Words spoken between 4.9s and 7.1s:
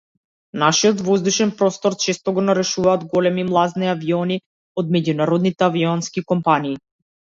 меѓународните авионски компании.